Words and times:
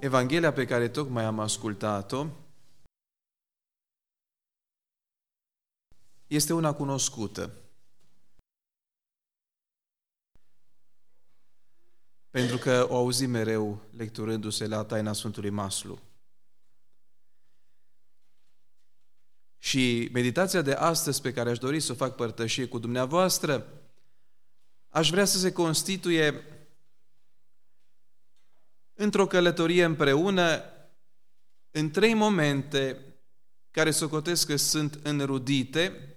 Evanghelia 0.00 0.52
pe 0.52 0.64
care 0.64 0.88
tocmai 0.88 1.24
am 1.24 1.38
ascultat-o 1.38 2.26
este 6.26 6.52
una 6.52 6.72
cunoscută. 6.72 7.54
Pentru 12.30 12.56
că 12.56 12.86
o 12.90 12.96
auzim 12.96 13.30
mereu 13.30 13.82
lecturându-se 13.96 14.66
la 14.66 14.84
taina 14.84 15.12
Sfântului 15.12 15.50
Maslu. 15.50 15.98
Și 19.58 20.08
meditația 20.12 20.62
de 20.62 20.72
astăzi 20.72 21.20
pe 21.20 21.32
care 21.32 21.50
aș 21.50 21.58
dori 21.58 21.80
să 21.80 21.92
o 21.92 21.94
fac 21.94 22.14
părtășie 22.14 22.68
cu 22.68 22.78
dumneavoastră, 22.78 23.66
aș 24.88 25.10
vrea 25.10 25.24
să 25.24 25.38
se 25.38 25.52
constituie 25.52 26.44
într-o 29.00 29.26
călătorie 29.26 29.84
împreună 29.84 30.62
în 31.70 31.90
trei 31.90 32.14
momente 32.14 32.98
care 33.70 33.90
socotesc 33.90 34.46
că 34.46 34.56
sunt 34.56 35.00
înrudite 35.02 36.14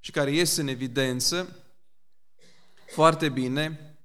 și 0.00 0.10
care 0.10 0.30
ies 0.30 0.56
în 0.56 0.68
evidență 0.68 1.56
foarte 2.86 3.28
bine 3.28 3.96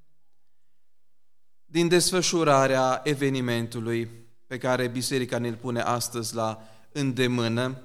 din 1.66 1.88
desfășurarea 1.88 3.02
evenimentului 3.04 4.10
pe 4.48 4.58
care 4.58 4.88
Biserica 4.88 5.38
ne-l 5.38 5.56
pune 5.56 5.82
astăzi 5.82 6.36
la 6.36 6.68
îndemână 6.92 7.82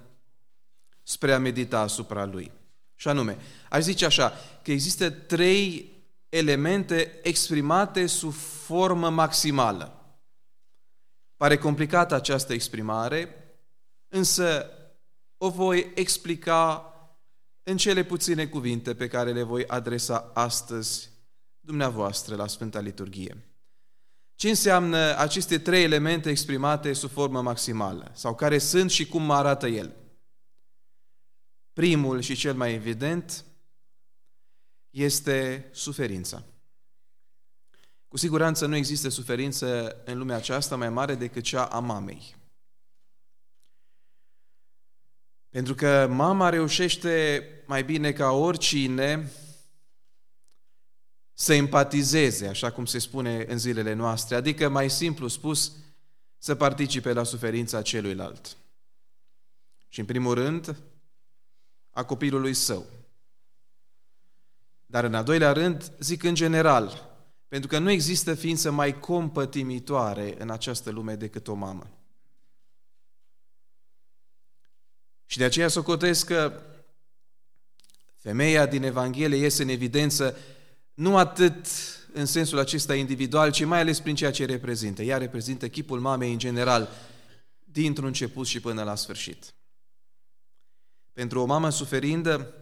spre 1.03 1.33
a 1.33 1.39
medita 1.39 1.81
asupra 1.81 2.25
lui. 2.25 2.53
Și 2.95 3.09
anume, 3.09 3.39
aș 3.71 3.83
zice 3.83 4.05
așa, 4.05 4.33
că 4.63 4.71
există 4.71 5.11
trei 5.11 5.93
elemente 6.29 7.21
exprimate 7.23 8.07
sub 8.07 8.33
formă 8.33 9.11
maximală. 9.11 9.98
Pare 11.39 11.59
complicată 11.59 12.15
această 12.15 12.53
exprimare, 12.53 13.35
însă 14.09 14.71
o 15.37 15.51
voi 15.51 15.93
explica 15.95 16.93
în 17.63 17.77
cele 17.77 18.05
puține 18.05 18.47
cuvinte 18.47 18.95
pe 18.95 19.09
care 19.09 19.33
le 19.33 19.43
voi 19.43 19.67
adresa 19.67 20.31
astăzi 20.35 21.11
dumneavoastră 21.61 22.37
la 22.37 22.47
Sfânta 22.47 22.81
Liturghie. 22.81 23.45
Ce 24.35 24.49
înseamnă 24.49 25.19
aceste 25.19 25.59
trei 25.59 25.83
elemente 25.83 26.31
exprimate 26.31 26.93
sub 26.93 27.11
formă 27.11 27.43
maximală? 27.43 28.11
Sau 28.15 28.35
care 28.35 28.59
sunt 28.59 28.91
și 28.91 29.07
cum 29.07 29.31
arată 29.31 29.67
el? 29.67 29.97
Primul 31.73 32.21
și 32.21 32.35
cel 32.35 32.55
mai 32.55 32.75
evident 32.75 33.45
este 34.91 35.69
suferința. 35.73 36.45
Cu 38.09 38.17
siguranță 38.17 38.67
nu 38.67 38.77
există 38.77 39.09
suferință 39.09 39.97
în 40.05 40.19
lumea 40.19 40.37
aceasta 40.37 40.77
mai 40.77 40.89
mare 40.89 41.15
decât 41.15 41.43
cea 41.43 41.65
a 41.65 41.79
mamei. 41.79 42.37
Pentru 45.49 45.75
că 45.75 46.07
mama 46.11 46.49
reușește 46.49 47.45
mai 47.67 47.85
bine 47.85 48.13
ca 48.13 48.31
oricine 48.31 49.33
să 51.33 51.55
empatizeze, 51.55 52.47
așa 52.47 52.71
cum 52.71 52.85
se 52.85 52.99
spune 52.99 53.45
în 53.49 53.59
zilele 53.59 53.93
noastre, 53.93 54.37
adică 54.37 54.69
mai 54.69 54.91
simplu 54.91 55.29
spus, 55.29 55.73
să 56.39 56.55
participe 56.55 57.13
la 57.13 57.23
suferința 57.23 57.83
celuilalt. 57.83 58.57
Și 59.89 60.01
în 60.01 60.07
primul 60.07 60.35
rând, 60.35 60.77
a 61.91 62.05
copilului 62.05 62.55
său. 62.55 62.87
Dar 64.87 65.05
în 65.05 65.15
al 65.15 65.25
doilea 65.25 65.53
rând, 65.53 65.93
zic 65.99 66.23
în 66.23 66.35
general, 66.35 67.08
pentru 67.49 67.69
că 67.69 67.79
nu 67.79 67.91
există 67.91 68.35
ființă 68.35 68.71
mai 68.71 68.99
compătimitoare 68.99 70.35
în 70.39 70.51
această 70.51 70.91
lume 70.91 71.15
decât 71.15 71.49
o 71.49 71.55
mamă. 71.55 71.91
Și 75.27 75.39
de 75.39 75.45
aceea 75.45 75.69
socotesc 75.69 76.27
că 76.27 76.63
femeia 78.17 78.67
din 78.67 78.83
Evanghelie 78.83 79.39
iese 79.39 79.63
în 79.63 79.69
evidență 79.69 80.37
nu 80.95 81.17
atât 81.17 81.67
în 82.13 82.27
sensul 82.27 82.59
acesta 82.59 82.95
individual, 82.95 83.51
ci 83.51 83.65
mai 83.65 83.81
ales 83.81 84.01
prin 84.01 84.15
ceea 84.15 84.31
ce 84.31 84.45
reprezintă. 84.45 85.03
Ea 85.03 85.19
reprezintă 85.19 85.69
chipul 85.69 86.01
mamei 86.01 86.33
în 86.33 86.39
general, 86.39 86.89
dintr-un 87.65 88.07
început 88.07 88.47
și 88.47 88.61
până 88.61 88.83
la 88.83 88.95
sfârșit. 88.95 89.55
Pentru 91.13 91.41
o 91.41 91.45
mamă 91.45 91.71
suferindă, 91.71 92.55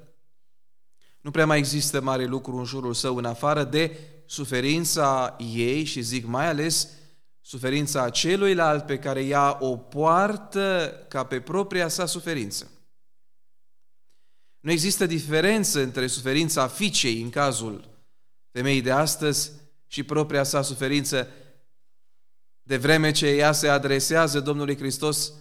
nu 1.20 1.30
prea 1.30 1.47
mai 1.47 1.58
există 1.58 2.00
mare 2.00 2.24
lucru 2.24 2.56
în 2.56 2.64
jurul 2.64 2.94
său 2.94 3.16
în 3.16 3.24
afară 3.24 3.64
de 3.64 3.98
suferința 4.26 5.37
ei 5.54 5.84
și 5.84 6.00
zic 6.00 6.25
mai 6.25 6.47
ales 6.47 6.88
suferința 7.41 8.10
celuilalt 8.10 8.87
pe 8.87 8.98
care 8.98 9.25
ea 9.25 9.56
o 9.60 9.76
poartă 9.76 10.97
ca 11.09 11.25
pe 11.25 11.41
propria 11.41 11.88
sa 11.88 12.06
suferință. 12.06 12.70
Nu 14.60 14.70
există 14.70 15.06
diferență 15.06 15.81
între 15.81 16.06
suferința 16.06 16.69
fiicei 16.69 17.20
în 17.20 17.31
cazul 17.31 17.88
femeii 18.50 18.82
de 18.82 18.91
astăzi 18.91 19.53
și 19.86 20.03
propria 20.03 20.42
sa 20.42 20.62
suferință 20.62 21.28
de 22.62 22.76
vreme 22.76 23.10
ce 23.10 23.26
ea 23.26 23.53
se 23.53 23.69
adresează 23.69 24.41
Domnului 24.41 24.76
Hristos 24.76 25.32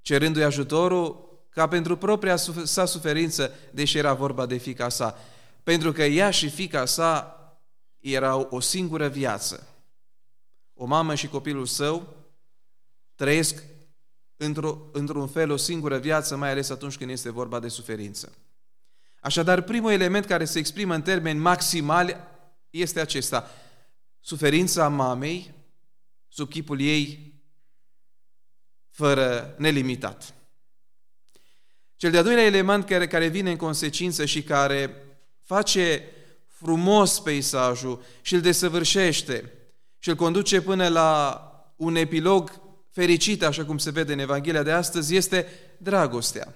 cerându-i 0.00 0.44
ajutorul 0.44 1.26
ca 1.50 1.68
pentru 1.68 1.96
propria 1.96 2.36
sa 2.64 2.84
suferință, 2.84 3.52
deși 3.70 3.98
era 3.98 4.14
vorba 4.14 4.46
de 4.46 4.56
fica 4.56 4.88
sa. 4.88 5.18
Pentru 5.62 5.92
că 5.92 6.04
ea 6.04 6.30
și 6.30 6.48
fica 6.48 6.84
sa 6.84 7.37
erau 8.00 8.48
o 8.50 8.60
singură 8.60 9.08
viață. 9.08 9.66
O 10.74 10.84
mamă 10.84 11.14
și 11.14 11.28
copilul 11.28 11.66
său 11.66 12.16
trăiesc 13.14 13.62
într-o, 14.36 14.88
într-un 14.92 15.28
fel 15.28 15.50
o 15.50 15.56
singură 15.56 15.98
viață, 15.98 16.36
mai 16.36 16.50
ales 16.50 16.70
atunci 16.70 16.96
când 16.96 17.10
este 17.10 17.30
vorba 17.30 17.60
de 17.60 17.68
suferință. 17.68 18.32
Așadar, 19.20 19.62
primul 19.62 19.90
element 19.90 20.24
care 20.24 20.44
se 20.44 20.58
exprimă 20.58 20.94
în 20.94 21.02
termeni 21.02 21.38
maximali 21.38 22.16
este 22.70 23.00
acesta. 23.00 23.50
Suferința 24.20 24.88
mamei 24.88 25.54
sub 26.28 26.48
chipul 26.48 26.80
ei 26.80 27.32
fără 28.90 29.54
nelimitat. 29.58 30.34
Cel 31.96 32.10
de-al 32.10 32.24
doilea 32.24 32.44
element 32.44 32.84
care, 32.84 33.06
care 33.06 33.26
vine 33.26 33.50
în 33.50 33.56
consecință 33.56 34.24
și 34.24 34.42
care 34.42 35.02
face 35.42 36.02
frumos 36.60 37.20
peisajul 37.20 38.02
și 38.20 38.34
îl 38.34 38.40
desăvârșește 38.40 39.52
și 39.98 40.08
îl 40.08 40.14
conduce 40.14 40.60
până 40.60 40.88
la 40.88 41.42
un 41.76 41.96
epilog 41.96 42.60
fericit, 42.90 43.42
așa 43.42 43.64
cum 43.64 43.78
se 43.78 43.90
vede 43.90 44.12
în 44.12 44.18
Evanghelia 44.18 44.62
de 44.62 44.72
astăzi, 44.72 45.16
este 45.16 45.46
dragostea. 45.76 46.54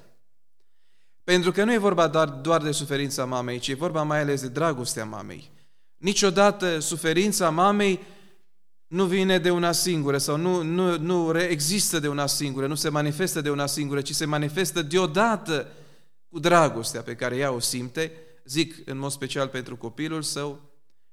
Pentru 1.24 1.52
că 1.52 1.64
nu 1.64 1.72
e 1.72 1.78
vorba 1.78 2.06
doar, 2.06 2.28
doar 2.28 2.62
de 2.62 2.72
suferința 2.72 3.24
mamei, 3.24 3.58
ci 3.58 3.68
e 3.68 3.74
vorba 3.74 4.02
mai 4.02 4.20
ales 4.20 4.40
de 4.40 4.48
dragostea 4.48 5.04
mamei. 5.04 5.50
Niciodată 5.96 6.78
suferința 6.78 7.50
mamei 7.50 8.00
nu 8.86 9.04
vine 9.04 9.38
de 9.38 9.50
una 9.50 9.72
singură 9.72 10.18
sau 10.18 10.36
nu, 10.36 10.62
nu, 10.62 10.98
nu 10.98 11.40
există 11.40 11.98
de 11.98 12.08
una 12.08 12.26
singură, 12.26 12.66
nu 12.66 12.74
se 12.74 12.88
manifestă 12.88 13.40
de 13.40 13.50
una 13.50 13.66
singură, 13.66 14.00
ci 14.00 14.14
se 14.14 14.24
manifestă 14.24 14.82
deodată 14.82 15.68
cu 16.28 16.38
dragostea 16.38 17.02
pe 17.02 17.14
care 17.14 17.36
ea 17.36 17.52
o 17.52 17.60
simte, 17.60 18.12
zic 18.44 18.88
în 18.88 18.98
mod 18.98 19.10
special 19.10 19.48
pentru 19.48 19.76
copilul 19.76 20.22
său, 20.22 20.60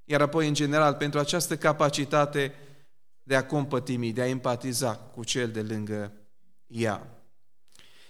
iar 0.04 0.22
apoi 0.22 0.48
în 0.48 0.54
general 0.54 0.94
pentru 0.94 1.20
această 1.20 1.58
capacitate 1.58 2.54
de 3.24 3.36
a 3.36 3.46
compătimi, 3.46 4.14
de 4.14 4.22
a 4.22 4.28
empatiza 4.28 4.96
cu 4.96 5.24
cel 5.24 5.52
de 5.52 5.62
lângă 5.62 6.14
ea. 6.68 7.24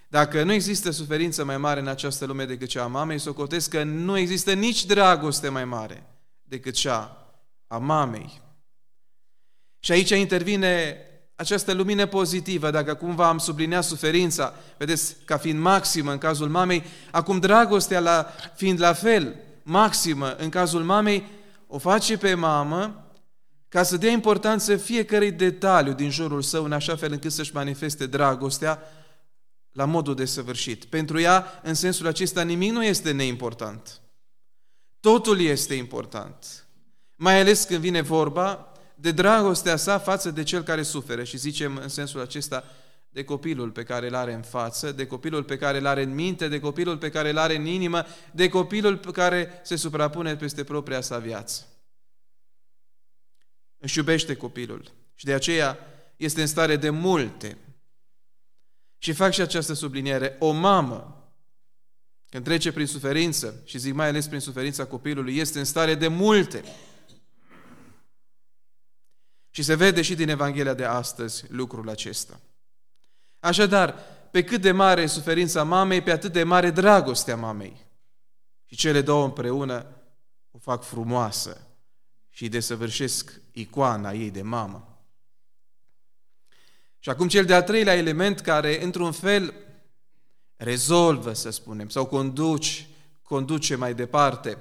Dacă 0.07 0.43
nu 0.43 0.53
există 0.53 0.91
suferință 0.91 1.43
mai 1.43 1.57
mare 1.57 1.79
în 1.79 1.87
această 1.87 2.25
lume 2.25 2.45
decât 2.45 2.67
cea 2.67 2.83
a 2.83 2.87
mamei, 2.87 3.19
socotesc 3.19 3.69
că 3.69 3.83
nu 3.83 4.17
există 4.17 4.53
nici 4.53 4.85
dragoste 4.85 5.49
mai 5.49 5.65
mare 5.65 6.03
decât 6.41 6.73
cea 6.73 7.27
a 7.67 7.77
mamei. 7.77 8.41
Și 9.79 9.91
aici 9.91 10.09
intervine 10.09 10.97
această 11.39 11.73
lumină 11.73 12.05
pozitivă, 12.05 12.71
dacă 12.71 12.93
cumva 12.93 13.27
am 13.27 13.37
subliniat 13.37 13.83
suferința, 13.83 14.53
vedeți, 14.77 15.15
ca 15.25 15.37
fiind 15.37 15.59
maximă 15.59 16.11
în 16.11 16.17
cazul 16.17 16.49
mamei, 16.49 16.83
acum 17.11 17.39
dragostea 17.39 17.99
la, 17.99 18.33
fiind 18.55 18.79
la 18.79 18.93
fel 18.93 19.35
maximă 19.63 20.35
în 20.35 20.49
cazul 20.49 20.83
mamei, 20.83 21.25
o 21.67 21.77
face 21.77 22.17
pe 22.17 22.33
mamă 22.33 23.11
ca 23.69 23.83
să 23.83 23.97
dea 23.97 24.11
importanță 24.11 24.75
fiecărui 24.75 25.31
detaliu 25.31 25.93
din 25.93 26.09
jurul 26.09 26.41
său, 26.41 26.63
în 26.63 26.71
așa 26.71 26.95
fel 26.95 27.11
încât 27.11 27.31
să-și 27.31 27.53
manifeste 27.53 28.05
dragostea 28.05 28.79
la 29.71 29.85
modul 29.85 30.15
de 30.15 30.25
săvârșit. 30.25 30.85
Pentru 30.85 31.19
ea, 31.19 31.45
în 31.63 31.73
sensul 31.73 32.07
acesta, 32.07 32.41
nimic 32.41 32.71
nu 32.71 32.83
este 32.83 33.11
neimportant. 33.11 34.01
Totul 34.99 35.39
este 35.39 35.73
important. 35.73 36.67
Mai 37.15 37.39
ales 37.39 37.63
când 37.63 37.79
vine 37.79 38.01
vorba 38.01 38.68
de 39.01 39.11
dragostea 39.11 39.75
sa 39.75 39.99
față 39.99 40.31
de 40.31 40.43
cel 40.43 40.63
care 40.63 40.81
suferă 40.81 41.23
și 41.23 41.37
zicem 41.37 41.77
în 41.77 41.87
sensul 41.87 42.21
acesta 42.21 42.63
de 43.09 43.23
copilul 43.23 43.71
pe 43.71 43.83
care 43.83 44.07
îl 44.07 44.15
are 44.15 44.33
în 44.33 44.41
față, 44.41 44.91
de 44.91 45.07
copilul 45.07 45.43
pe 45.43 45.57
care 45.57 45.77
îl 45.77 45.85
are 45.85 46.03
în 46.03 46.13
minte, 46.13 46.47
de 46.47 46.59
copilul 46.59 46.97
pe 46.97 47.09
care 47.09 47.29
îl 47.29 47.37
are 47.37 47.55
în 47.55 47.65
inimă, 47.65 48.05
de 48.31 48.49
copilul 48.49 48.97
pe 48.97 49.11
care 49.11 49.61
se 49.63 49.75
suprapune 49.75 50.35
peste 50.35 50.63
propria 50.63 51.01
sa 51.01 51.17
viață. 51.17 51.67
Își 53.77 53.97
iubește 53.97 54.35
copilul 54.35 54.91
și 55.15 55.25
de 55.25 55.33
aceea 55.33 55.77
este 56.17 56.41
în 56.41 56.47
stare 56.47 56.75
de 56.75 56.89
multe. 56.89 57.57
Și 58.97 59.13
fac 59.13 59.31
și 59.31 59.41
această 59.41 59.73
subliniere. 59.73 60.35
O 60.39 60.51
mamă, 60.51 61.31
când 62.29 62.43
trece 62.43 62.71
prin 62.71 62.85
suferință, 62.85 63.61
și 63.65 63.77
zic 63.77 63.93
mai 63.93 64.07
ales 64.07 64.27
prin 64.27 64.39
suferința 64.39 64.85
copilului, 64.85 65.37
este 65.37 65.59
în 65.59 65.65
stare 65.65 65.95
de 65.95 66.07
multe. 66.07 66.63
Și 69.59 69.65
se 69.65 69.75
vede 69.75 70.01
și 70.01 70.15
din 70.15 70.29
Evanghelia 70.29 70.73
de 70.73 70.85
astăzi 70.85 71.43
lucrul 71.47 71.89
acesta. 71.89 72.39
Așadar, 73.39 73.95
pe 74.31 74.43
cât 74.43 74.61
de 74.61 74.71
mare 74.71 75.01
e 75.01 75.05
suferința 75.05 75.63
mamei, 75.63 76.01
pe 76.01 76.11
atât 76.11 76.31
de 76.31 76.43
mare 76.43 76.69
dragostea 76.71 77.35
mamei. 77.35 77.85
Și 78.65 78.75
cele 78.75 79.01
două 79.01 79.25
împreună 79.25 79.85
o 80.51 80.57
fac 80.57 80.83
frumoasă 80.83 81.67
și 82.29 82.49
desăvârșesc 82.49 83.41
icoana 83.51 84.11
ei 84.11 84.31
de 84.31 84.41
mamă. 84.41 85.01
Și 86.99 87.09
acum 87.09 87.27
cel 87.27 87.45
de-al 87.45 87.63
treilea 87.63 87.95
element 87.95 88.39
care, 88.39 88.83
într-un 88.83 89.11
fel, 89.11 89.53
rezolvă, 90.55 91.33
să 91.33 91.49
spunem, 91.49 91.89
sau 91.89 92.05
conduce, 92.05 92.87
conduce 93.21 93.75
mai 93.75 93.93
departe 93.93 94.57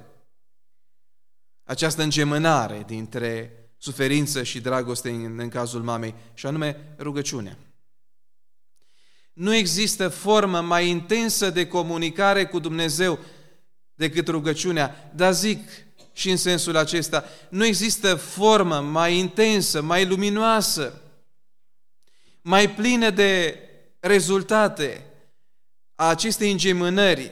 această 1.63 2.01
îngemânare 2.01 2.83
dintre 2.87 3.53
suferință 3.79 4.43
și 4.43 4.59
dragoste 4.59 5.09
în, 5.09 5.39
în 5.39 5.49
cazul 5.49 5.81
mamei, 5.81 6.15
și 6.33 6.45
anume 6.45 6.95
rugăciunea. 6.97 7.57
Nu 9.33 9.53
există 9.55 10.07
formă 10.07 10.61
mai 10.61 10.87
intensă 10.87 11.49
de 11.49 11.67
comunicare 11.67 12.45
cu 12.45 12.59
Dumnezeu 12.59 13.19
decât 13.93 14.27
rugăciunea. 14.27 15.11
Dar 15.15 15.33
zic 15.33 15.69
și 16.13 16.29
în 16.29 16.37
sensul 16.37 16.77
acesta, 16.77 17.23
nu 17.49 17.65
există 17.65 18.15
formă 18.15 18.79
mai 18.79 19.17
intensă, 19.17 19.81
mai 19.81 20.05
luminoasă, 20.05 21.01
mai 22.41 22.69
plină 22.69 23.09
de 23.09 23.59
rezultate 23.99 25.03
a 25.95 26.07
acestei 26.09 26.51
îngemânări, 26.51 27.31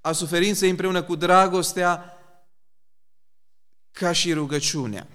a 0.00 0.12
suferinței 0.12 0.70
împreună 0.70 1.02
cu 1.02 1.14
dragostea, 1.14 2.18
ca 3.90 4.12
și 4.12 4.32
rugăciunea. 4.32 5.06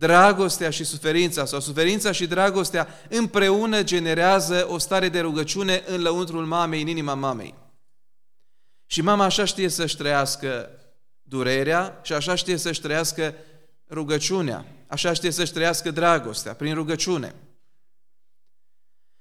Dragostea 0.00 0.70
și 0.70 0.84
suferința 0.84 1.44
sau 1.44 1.60
suferința 1.60 2.12
și 2.12 2.26
dragostea 2.26 2.88
împreună 3.08 3.82
generează 3.82 4.66
o 4.68 4.78
stare 4.78 5.08
de 5.08 5.20
rugăciune 5.20 5.82
în 5.86 6.02
lăuntrul 6.02 6.46
mamei, 6.46 6.82
în 6.82 6.88
inima 6.88 7.14
mamei. 7.14 7.54
Și 8.86 9.00
mama 9.02 9.24
așa 9.24 9.44
știe 9.44 9.68
să-și 9.68 9.96
trăiască 9.96 10.70
durerea 11.22 12.00
și 12.02 12.12
așa 12.12 12.34
știe 12.34 12.56
să-și 12.56 12.80
trăiască 12.80 13.34
rugăciunea, 13.90 14.64
așa 14.86 15.12
știe 15.12 15.30
să-și 15.30 15.52
trăiască 15.52 15.90
dragostea, 15.90 16.54
prin 16.54 16.74
rugăciune. 16.74 17.34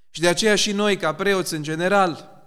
Și 0.10 0.22
de 0.22 0.28
aceea 0.28 0.56
și 0.56 0.72
noi, 0.72 0.98
ca 0.98 1.16
preoți 1.16 1.54
în 1.54 1.64
general, 1.64 2.42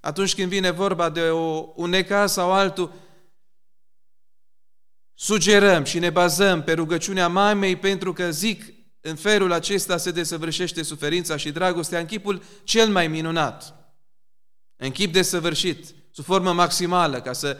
atunci 0.00 0.34
când 0.34 0.48
vine 0.48 0.70
vorba 0.70 1.10
de 1.10 1.28
o, 1.28 1.72
un 1.74 1.90
necaz 1.90 2.32
sau 2.32 2.52
altul, 2.52 2.92
sugerăm 5.14 5.84
și 5.84 5.98
ne 5.98 6.10
bazăm 6.10 6.62
pe 6.62 6.72
rugăciunea 6.72 7.28
mamei 7.28 7.76
pentru 7.76 8.12
că 8.12 8.30
zic 8.30 8.74
în 9.00 9.14
felul 9.14 9.52
acesta 9.52 9.96
se 9.96 10.10
desăvârșește 10.10 10.82
suferința 10.82 11.36
și 11.36 11.50
dragostea 11.50 11.98
în 11.98 12.06
chipul 12.06 12.42
cel 12.64 12.88
mai 12.88 13.08
minunat, 13.08 13.74
în 14.76 14.90
chip 14.90 15.12
desăvârșit, 15.12 15.94
sub 16.10 16.24
formă 16.24 16.52
maximală, 16.52 17.20
ca 17.20 17.32
să, 17.32 17.58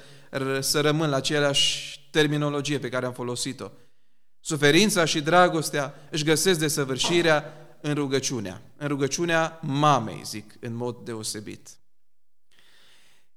să 0.60 0.80
rămân 0.80 1.10
la 1.10 1.16
aceleași 1.16 2.00
terminologie 2.10 2.78
pe 2.78 2.88
care 2.88 3.06
am 3.06 3.12
folosit-o. 3.12 3.70
Suferința 4.40 5.04
și 5.04 5.20
dragostea 5.20 5.94
își 6.10 6.24
găsesc 6.24 6.58
desăvârșirea 6.58 7.52
în 7.80 7.94
rugăciunea, 7.94 8.62
în 8.76 8.88
rugăciunea 8.88 9.58
mamei, 9.62 10.22
zic, 10.24 10.54
în 10.60 10.74
mod 10.74 10.96
deosebit. 11.04 11.68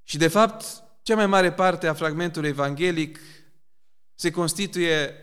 Și 0.03 0.17
de 0.17 0.27
fapt, 0.27 0.65
cea 1.01 1.15
mai 1.15 1.27
mare 1.27 1.53
parte 1.53 1.87
a 1.87 1.93
fragmentului 1.93 2.49
evanghelic 2.49 3.19
se 4.19 4.31
constituie 4.31 5.13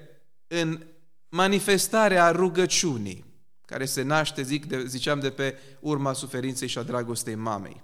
în 0.47 0.87
manifestarea 1.29 2.31
rugăciunii, 2.31 3.25
care 3.67 3.85
se 3.85 4.03
naște, 4.03 4.43
zic, 4.43 4.67
de, 4.67 4.87
ziceam, 4.87 5.21
de 5.21 5.31
pe 5.31 5.59
urma 5.81 6.13
suferinței 6.13 6.69
și 6.69 6.79
a 6.79 6.83
dragostei 6.83 7.35
mamei. 7.35 7.83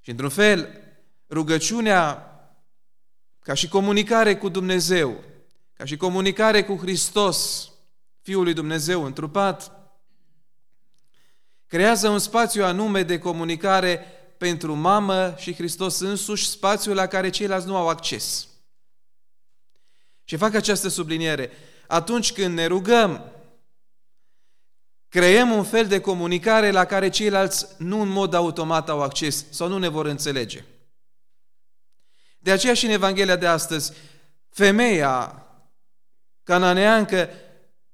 Și 0.00 0.10
într-un 0.10 0.28
fel, 0.28 0.68
rugăciunea 1.30 2.26
ca 3.40 3.54
și 3.54 3.68
comunicare 3.68 4.36
cu 4.36 4.48
Dumnezeu, 4.48 5.24
ca 5.72 5.84
și 5.84 5.96
comunicare 5.96 6.64
cu 6.64 6.76
Hristos, 6.76 7.70
Fiul 8.22 8.42
lui 8.42 8.54
Dumnezeu 8.54 9.04
întrupat, 9.04 9.72
creează 11.66 12.08
un 12.08 12.18
spațiu 12.18 12.64
anume 12.64 13.02
de 13.02 13.18
comunicare 13.18 14.06
pentru 14.38 14.74
mamă 14.74 15.34
și 15.36 15.54
Hristos 15.54 16.00
însuși, 16.00 16.48
spațiul 16.48 16.94
la 16.94 17.06
care 17.06 17.30
ceilalți 17.30 17.66
nu 17.66 17.76
au 17.76 17.88
acces. 17.88 18.46
Și 20.32 20.38
fac 20.38 20.54
această 20.54 20.88
subliniere. 20.88 21.50
Atunci 21.86 22.32
când 22.32 22.54
ne 22.54 22.66
rugăm, 22.66 23.32
creăm 25.08 25.50
un 25.50 25.64
fel 25.64 25.86
de 25.86 26.00
comunicare 26.00 26.70
la 26.70 26.84
care 26.84 27.08
ceilalți 27.08 27.66
nu 27.78 28.00
în 28.00 28.08
mod 28.08 28.34
automat 28.34 28.88
au 28.88 29.02
acces 29.02 29.44
sau 29.50 29.68
nu 29.68 29.78
ne 29.78 29.88
vor 29.88 30.06
înțelege. 30.06 30.64
De 32.38 32.50
aceea 32.50 32.74
și 32.74 32.84
în 32.84 32.90
Evanghelia 32.90 33.36
de 33.36 33.46
astăzi, 33.46 33.92
femeia 34.48 35.46
cananeancă 36.42 37.28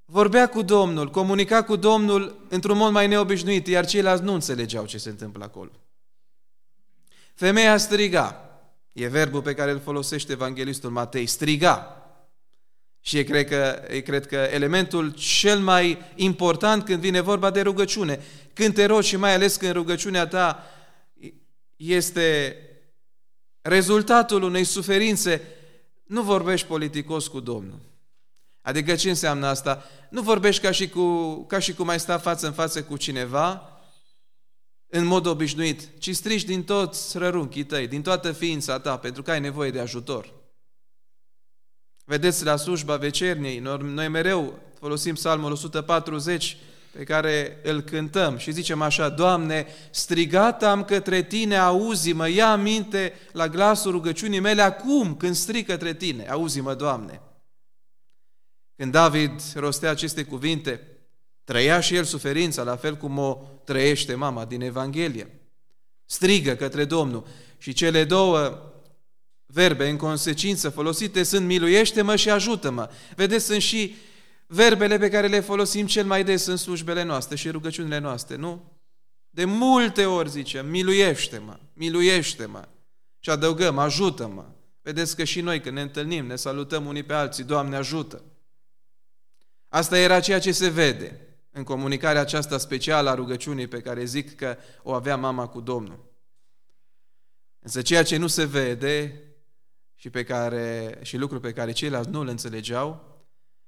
vorbea 0.04 0.48
cu 0.48 0.62
Domnul, 0.62 1.10
comunica 1.10 1.62
cu 1.62 1.76
Domnul 1.76 2.46
într-un 2.48 2.76
mod 2.76 2.92
mai 2.92 3.06
neobișnuit, 3.06 3.66
iar 3.66 3.86
ceilalți 3.86 4.22
nu 4.22 4.32
înțelegeau 4.32 4.86
ce 4.86 4.98
se 4.98 5.08
întâmplă 5.08 5.44
acolo. 5.44 5.70
Femeia 7.34 7.76
striga. 7.76 8.42
E 8.92 9.06
verbul 9.06 9.42
pe 9.42 9.54
care 9.54 9.70
îl 9.70 9.80
folosește 9.80 10.32
evanghelistul 10.32 10.90
Matei, 10.90 11.26
striga. 11.26 11.97
Și 13.00 13.18
e 13.18 13.22
cred, 13.22 13.48
că, 13.48 13.82
e 13.88 14.00
cred 14.00 14.26
că 14.26 14.36
elementul 14.36 15.10
cel 15.10 15.58
mai 15.58 15.98
important 16.14 16.84
când 16.84 17.00
vine 17.00 17.20
vorba 17.20 17.50
de 17.50 17.60
rugăciune. 17.60 18.20
Când 18.52 18.74
te 18.74 18.84
rogi 18.84 19.08
și 19.08 19.16
mai 19.16 19.34
ales 19.34 19.56
când 19.56 19.72
rugăciunea 19.72 20.26
ta 20.26 20.64
este 21.76 22.56
rezultatul 23.60 24.42
unei 24.42 24.64
suferințe, 24.64 25.42
nu 26.04 26.22
vorbești 26.22 26.66
politicos 26.66 27.26
cu 27.26 27.40
Domnul. 27.40 27.78
Adică 28.62 28.94
ce 28.94 29.08
înseamnă 29.08 29.46
asta? 29.46 29.84
Nu 30.10 30.22
vorbești 30.22 30.62
ca 30.62 30.70
și, 30.70 30.88
cu, 30.88 31.36
ca 31.44 31.58
și 31.58 31.74
cum 31.74 31.88
ai 31.88 32.00
sta 32.00 32.18
față 32.18 32.46
în 32.46 32.52
față 32.52 32.82
cu 32.82 32.96
cineva, 32.96 33.72
în 34.86 35.04
mod 35.04 35.26
obișnuit, 35.26 35.88
ci 35.98 36.14
strici 36.14 36.44
din 36.44 36.64
toți 36.64 37.18
rărunchii 37.18 37.64
tăi, 37.64 37.86
din 37.86 38.02
toată 38.02 38.32
ființa 38.32 38.80
ta, 38.80 38.98
pentru 38.98 39.22
că 39.22 39.30
ai 39.30 39.40
nevoie 39.40 39.70
de 39.70 39.80
ajutor. 39.80 40.37
Vedeți, 42.08 42.44
la 42.44 42.56
slujba 42.56 42.96
vecerniei, 42.96 43.58
noi 43.80 44.08
mereu 44.08 44.58
folosim 44.78 45.14
psalmul 45.14 45.52
140 45.52 46.56
pe 46.90 47.04
care 47.04 47.58
îl 47.62 47.80
cântăm 47.80 48.36
și 48.36 48.52
zicem 48.52 48.82
așa, 48.82 49.08
Doamne, 49.08 49.66
strigat 49.90 50.62
am 50.62 50.84
către 50.84 51.22
Tine, 51.22 51.56
auzi-mă, 51.56 52.28
ia 52.28 52.56
minte 52.56 53.12
la 53.32 53.48
glasul 53.48 53.90
rugăciunii 53.90 54.40
mele 54.40 54.62
acum 54.62 55.16
când 55.16 55.34
strig 55.34 55.66
către 55.66 55.94
Tine, 55.94 56.28
auzi-mă, 56.28 56.74
Doamne. 56.74 57.20
Când 58.76 58.92
David 58.92 59.40
rostea 59.54 59.90
aceste 59.90 60.24
cuvinte, 60.24 60.98
trăia 61.44 61.80
și 61.80 61.94
el 61.94 62.04
suferința, 62.04 62.62
la 62.62 62.76
fel 62.76 62.96
cum 62.96 63.18
o 63.18 63.38
trăiește 63.64 64.14
mama 64.14 64.44
din 64.44 64.60
Evanghelie. 64.60 65.40
Strigă 66.04 66.54
către 66.54 66.84
Domnul 66.84 67.26
și 67.58 67.72
cele 67.72 68.04
două 68.04 68.62
verbe 69.50 69.88
în 69.88 69.96
consecință 69.96 70.68
folosite 70.68 71.22
sunt 71.22 71.46
miluiește-mă 71.46 72.16
și 72.16 72.30
ajută-mă. 72.30 72.90
Vedeți, 73.16 73.44
sunt 73.44 73.60
și 73.60 73.94
verbele 74.46 74.98
pe 74.98 75.08
care 75.08 75.26
le 75.26 75.40
folosim 75.40 75.86
cel 75.86 76.04
mai 76.04 76.24
des 76.24 76.46
în 76.46 76.56
slujbele 76.56 77.02
noastre 77.02 77.36
și 77.36 77.50
rugăciunile 77.50 77.98
noastre, 77.98 78.36
nu? 78.36 78.72
De 79.30 79.44
multe 79.44 80.04
ori 80.04 80.30
zicem, 80.30 80.68
miluiește-mă, 80.68 81.58
miluiește-mă. 81.72 82.68
Și 83.18 83.30
adăugăm, 83.30 83.78
ajută-mă. 83.78 84.44
Vedeți 84.82 85.16
că 85.16 85.24
și 85.24 85.40
noi 85.40 85.60
când 85.60 85.74
ne 85.74 85.82
întâlnim, 85.82 86.26
ne 86.26 86.36
salutăm 86.36 86.86
unii 86.86 87.02
pe 87.02 87.12
alții, 87.12 87.44
Doamne 87.44 87.76
ajută. 87.76 88.22
Asta 89.68 89.98
era 89.98 90.20
ceea 90.20 90.38
ce 90.38 90.52
se 90.52 90.68
vede 90.68 91.20
în 91.50 91.62
comunicarea 91.64 92.20
aceasta 92.20 92.58
specială 92.58 93.10
a 93.10 93.14
rugăciunii 93.14 93.66
pe 93.66 93.80
care 93.80 94.04
zic 94.04 94.36
că 94.36 94.56
o 94.82 94.92
avea 94.92 95.16
mama 95.16 95.46
cu 95.46 95.60
Domnul. 95.60 96.06
Însă 97.58 97.82
ceea 97.82 98.02
ce 98.02 98.16
nu 98.16 98.26
se 98.26 98.44
vede 98.44 99.22
și, 99.98 100.10
pe 100.10 100.24
care, 100.24 100.98
și 101.02 101.16
lucruri 101.16 101.42
pe 101.42 101.52
care 101.52 101.72
ceilalți 101.72 102.10
nu 102.10 102.24
le 102.24 102.30
înțelegeau, 102.30 103.16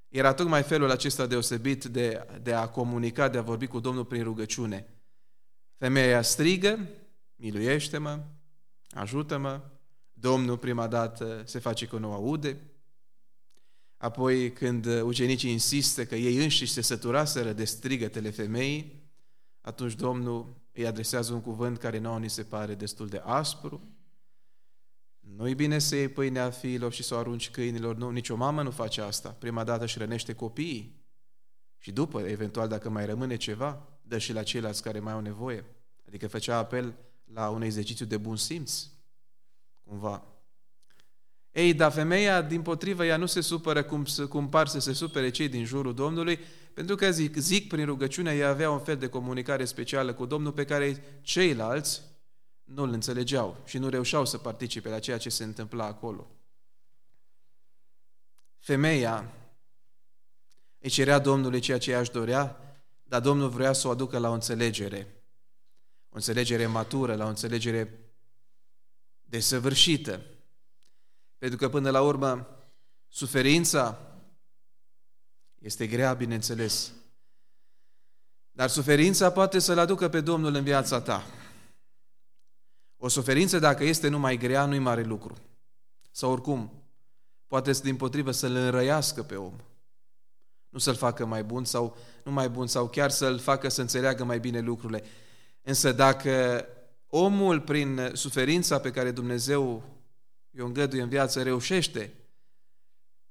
era 0.07 0.33
tocmai 0.33 0.63
felul 0.63 0.91
acesta 0.91 1.25
deosebit 1.25 1.85
de, 1.85 2.27
de 2.41 2.53
a 2.53 2.67
comunica, 2.67 3.29
de 3.29 3.37
a 3.37 3.41
vorbi 3.41 3.67
cu 3.67 3.79
Domnul 3.79 4.05
prin 4.05 4.23
rugăciune. 4.23 4.87
Femeia 5.77 6.21
strigă, 6.21 6.87
miluiește-mă, 7.35 8.19
ajută-mă, 8.89 9.61
Domnul 10.13 10.57
prima 10.57 10.87
dată 10.87 11.41
se 11.45 11.59
face 11.59 11.87
că 11.87 11.97
nu 11.97 12.13
aude, 12.13 12.57
Apoi 14.01 14.51
când 14.51 14.85
ucenicii 15.01 15.51
insistă 15.51 16.05
că 16.05 16.15
ei 16.15 16.43
înșiși 16.43 16.71
se 16.71 16.81
săturaseră 16.81 17.53
de 17.53 17.65
strigătele 17.65 18.29
femeii, 18.29 19.09
atunci 19.61 19.95
Domnul 19.95 20.55
îi 20.71 20.87
adresează 20.87 21.33
un 21.33 21.41
cuvânt 21.41 21.77
care 21.77 21.99
nouă 21.99 22.19
ni 22.19 22.29
se 22.29 22.43
pare 22.43 22.75
destul 22.75 23.07
de 23.07 23.21
aspru. 23.25 23.81
Nu-i 25.21 25.55
bine 25.55 25.79
să 25.79 25.95
iei 25.95 26.07
pâinea 26.07 26.49
fiilor 26.49 26.91
și 26.91 27.03
să 27.03 27.13
o 27.13 27.17
arunci 27.17 27.49
câinilor. 27.49 27.95
Nu, 27.95 28.09
nicio 28.09 28.35
mamă 28.35 28.63
nu 28.63 28.71
face 28.71 29.01
asta. 29.01 29.29
Prima 29.29 29.63
dată 29.63 29.83
își 29.83 29.97
rănește 29.97 30.33
copiii 30.33 31.01
și 31.77 31.91
după, 31.91 32.19
eventual, 32.19 32.67
dacă 32.67 32.89
mai 32.89 33.05
rămâne 33.05 33.35
ceva, 33.35 33.87
dă 34.01 34.17
și 34.17 34.33
la 34.33 34.43
ceilalți 34.43 34.83
care 34.83 34.99
mai 34.99 35.13
au 35.13 35.19
nevoie. 35.19 35.65
Adică 36.07 36.27
făcea 36.27 36.57
apel 36.57 36.95
la 37.33 37.49
un 37.49 37.61
exercițiu 37.61 38.05
de 38.05 38.17
bun 38.17 38.35
simț, 38.35 38.87
cumva. 39.83 40.25
Ei, 41.51 41.73
dar 41.73 41.91
femeia, 41.91 42.41
din 42.41 42.61
potrivă, 42.61 43.05
ea 43.05 43.17
nu 43.17 43.25
se 43.25 43.41
supără 43.41 43.83
cum, 43.83 44.05
cum 44.29 44.49
par 44.49 44.67
să 44.67 44.79
se 44.79 44.93
supere 44.93 45.29
cei 45.29 45.49
din 45.49 45.65
jurul 45.65 45.93
Domnului, 45.93 46.39
pentru 46.73 46.95
că, 46.95 47.11
zic, 47.11 47.35
zic 47.35 47.67
prin 47.67 47.85
rugăciune, 47.85 48.35
ea 48.35 48.49
avea 48.49 48.71
un 48.71 48.79
fel 48.79 48.97
de 48.97 49.07
comunicare 49.07 49.65
specială 49.65 50.13
cu 50.13 50.25
Domnul 50.25 50.51
pe 50.51 50.65
care 50.65 51.03
ceilalți 51.21 52.01
nu 52.73 52.83
îl 52.83 52.91
înțelegeau 52.91 53.57
și 53.65 53.77
nu 53.77 53.89
reușeau 53.89 54.25
să 54.25 54.37
participe 54.37 54.89
la 54.89 54.99
ceea 54.99 55.17
ce 55.17 55.29
se 55.29 55.43
întâmpla 55.43 55.85
acolo. 55.85 56.27
Femeia 58.57 59.33
îi 60.77 60.89
cerea 60.89 61.19
Domnului 61.19 61.59
ceea 61.59 61.77
ce 61.77 61.91
ea 61.91 61.99
își 61.99 62.11
dorea, 62.11 62.57
dar 63.03 63.21
Domnul 63.21 63.49
vrea 63.49 63.73
să 63.73 63.87
o 63.87 63.91
aducă 63.91 64.17
la 64.17 64.29
o 64.29 64.33
înțelegere, 64.33 65.23
o 66.09 66.15
înțelegere 66.15 66.65
matură, 66.65 67.15
la 67.15 67.25
o 67.25 67.27
înțelegere 67.27 68.11
desăvârșită. 69.21 70.25
Pentru 71.37 71.57
că 71.57 71.69
până 71.69 71.89
la 71.89 72.01
urmă, 72.01 72.47
suferința 73.07 73.99
este 75.59 75.87
grea, 75.87 76.13
bineînțeles. 76.13 76.93
Dar 78.51 78.69
suferința 78.69 79.31
poate 79.31 79.59
să-L 79.59 79.77
aducă 79.77 80.09
pe 80.09 80.21
Domnul 80.21 80.53
în 80.53 80.63
viața 80.63 81.01
ta. 81.01 81.40
O 83.03 83.07
suferință, 83.07 83.59
dacă 83.59 83.83
este 83.83 84.07
numai 84.07 84.37
grea, 84.37 84.65
nu-i 84.65 84.79
mare 84.79 85.03
lucru. 85.03 85.35
Sau 86.11 86.31
oricum, 86.31 86.71
poate 87.47 87.71
din 87.71 87.95
potrivă 87.95 88.31
să-l 88.31 88.55
înrăiască 88.55 89.23
pe 89.23 89.35
om. 89.35 89.53
Nu 90.69 90.79
să-l 90.79 90.95
facă 90.95 91.25
mai 91.25 91.43
bun 91.43 91.65
sau 91.65 91.97
nu 92.23 92.31
mai 92.31 92.49
bun, 92.49 92.67
sau 92.67 92.87
chiar 92.87 93.09
să-l 93.09 93.39
facă 93.39 93.69
să 93.69 93.81
înțeleagă 93.81 94.23
mai 94.23 94.39
bine 94.39 94.59
lucrurile. 94.59 95.03
Însă 95.61 95.91
dacă 95.91 96.65
omul, 97.07 97.61
prin 97.61 98.09
suferința 98.13 98.79
pe 98.79 98.91
care 98.91 99.11
Dumnezeu 99.11 99.83
i-o 100.51 100.65
îngăduie 100.65 101.01
în 101.01 101.09
viață, 101.09 101.43
reușește 101.43 102.13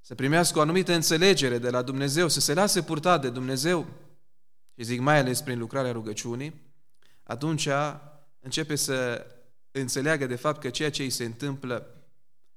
să 0.01 0.15
primească 0.15 0.59
o 0.59 0.63
anumită 0.63 0.93
înțelegere 0.93 1.59
de 1.59 1.71
la 1.71 1.83
Dumnezeu, 1.83 2.29
să 2.29 2.41
se 2.41 2.55
lase 2.55 2.83
purtat 2.83 3.21
de 3.21 3.31
Dumnezeu, 3.31 3.87
și 4.75 4.85
zic 4.85 5.01
mai 5.01 5.19
ales 5.19 5.41
prin 5.41 5.59
lucrarea 5.59 5.93
rugăciunii, 5.93 6.61
atunci 7.23 7.69
începe 8.41 8.75
să 8.75 9.27
înțeleagă 9.71 10.27
de 10.27 10.37
fapt 10.37 10.61
că 10.61 10.71
ceea 10.71 10.91
ce 10.91 11.03
îi 11.03 11.11
se 11.11 11.25
întâmplă, 11.25 12.05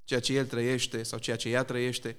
ceea 0.04 0.20
ce 0.20 0.34
el 0.34 0.46
trăiește 0.46 1.04
sau 1.04 1.20
ceea 1.20 1.36
ce 1.36 1.50
ea 1.50 1.64
trăiește, 1.64 2.18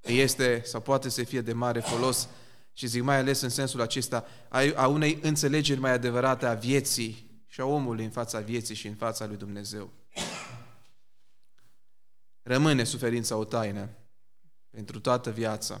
este 0.00 0.62
sau 0.64 0.80
poate 0.80 1.08
să 1.08 1.24
fie 1.24 1.40
de 1.40 1.52
mare 1.52 1.80
folos 1.80 2.28
și 2.72 2.86
zic 2.86 3.02
mai 3.02 3.16
ales 3.16 3.40
în 3.40 3.48
sensul 3.48 3.80
acesta 3.80 4.26
a 4.74 4.86
unei 4.86 5.18
înțelegeri 5.22 5.80
mai 5.80 5.90
adevărate 5.90 6.46
a 6.46 6.54
vieții 6.54 7.30
și 7.46 7.60
a 7.60 7.64
omului 7.64 8.04
în 8.04 8.10
fața 8.10 8.40
vieții 8.40 8.74
și 8.74 8.86
în 8.86 8.94
fața 8.94 9.26
lui 9.26 9.36
Dumnezeu. 9.36 9.90
Rămâne 12.42 12.84
suferința 12.84 13.36
o 13.36 13.44
taină 13.44 13.88
pentru 14.70 15.00
toată 15.00 15.30
viața. 15.30 15.80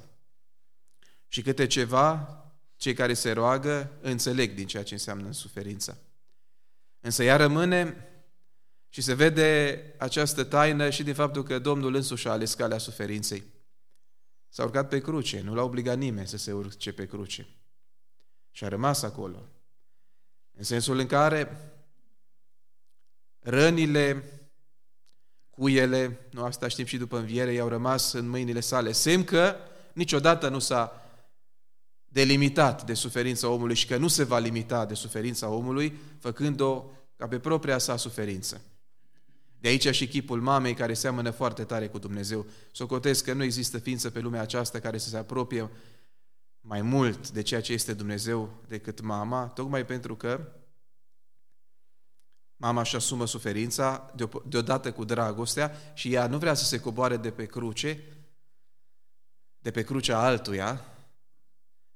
Și 1.28 1.42
câte 1.42 1.66
ceva, 1.66 2.36
cei 2.76 2.94
care 2.94 3.14
se 3.14 3.32
roagă 3.32 3.92
înțeleg 4.00 4.54
din 4.54 4.66
ceea 4.66 4.82
ce 4.82 4.94
înseamnă 4.94 5.32
suferința. 5.32 5.96
Însă 7.00 7.22
ea 7.22 7.36
rămâne 7.36 8.06
și 8.94 9.00
se 9.00 9.14
vede 9.14 9.82
această 9.98 10.44
taină 10.44 10.90
și 10.90 11.02
din 11.02 11.14
faptul 11.14 11.42
că 11.42 11.58
Domnul 11.58 11.94
însuși 11.94 12.28
a 12.28 12.30
ales 12.30 12.54
calea 12.54 12.78
suferinței. 12.78 13.42
S-a 14.48 14.64
urcat 14.64 14.88
pe 14.88 15.00
cruce, 15.00 15.40
nu 15.40 15.54
l-a 15.54 15.62
obligat 15.62 15.98
nimeni 15.98 16.26
să 16.26 16.36
se 16.36 16.52
urce 16.52 16.92
pe 16.92 17.06
cruce. 17.06 17.46
Și 18.50 18.64
a 18.64 18.68
rămas 18.68 19.02
acolo. 19.02 19.48
În 20.56 20.64
sensul 20.64 20.98
în 20.98 21.06
care 21.06 21.72
rănile 23.38 24.24
cuiele, 25.50 26.18
nu 26.30 26.44
asta 26.44 26.68
știm 26.68 26.84
și 26.84 26.96
după 26.96 27.18
înviere, 27.18 27.52
i-au 27.52 27.68
rămas 27.68 28.12
în 28.12 28.28
mâinile 28.28 28.60
sale. 28.60 28.92
Semn 28.92 29.24
că 29.24 29.56
niciodată 29.92 30.48
nu 30.48 30.58
s-a 30.58 31.02
delimitat 32.04 32.84
de 32.84 32.94
suferința 32.94 33.48
omului 33.48 33.74
și 33.74 33.86
că 33.86 33.96
nu 33.96 34.08
se 34.08 34.24
va 34.24 34.38
limita 34.38 34.86
de 34.86 34.94
suferința 34.94 35.48
omului, 35.48 35.98
făcând-o 36.18 36.84
ca 37.16 37.28
pe 37.28 37.38
propria 37.38 37.78
sa 37.78 37.96
suferință. 37.96 38.60
De 39.62 39.68
aici 39.68 39.94
și 39.94 40.08
chipul 40.08 40.40
mamei 40.40 40.74
care 40.74 40.94
seamănă 40.94 41.30
foarte 41.30 41.64
tare 41.64 41.88
cu 41.88 41.98
Dumnezeu. 41.98 42.46
Socotesc 42.72 43.24
că 43.24 43.32
nu 43.32 43.42
există 43.42 43.78
ființă 43.78 44.10
pe 44.10 44.20
lumea 44.20 44.40
aceasta 44.40 44.78
care 44.78 44.98
să 44.98 45.08
se 45.08 45.16
apropie 45.16 45.70
mai 46.60 46.82
mult 46.82 47.30
de 47.30 47.42
ceea 47.42 47.60
ce 47.60 47.72
este 47.72 47.94
Dumnezeu 47.94 48.62
decât 48.68 49.00
mama, 49.00 49.46
tocmai 49.46 49.86
pentru 49.86 50.16
că 50.16 50.52
Mama 52.56 52.80
își 52.80 52.96
asumă 52.96 53.26
suferința 53.26 54.12
deodată 54.44 54.92
cu 54.92 55.04
dragostea 55.04 55.72
și 55.94 56.12
ea 56.12 56.26
nu 56.26 56.38
vrea 56.38 56.54
să 56.54 56.64
se 56.64 56.80
coboare 56.80 57.16
de 57.16 57.30
pe 57.30 57.44
cruce, 57.46 58.04
de 59.58 59.70
pe 59.70 59.82
crucea 59.82 60.24
altuia, 60.24 60.84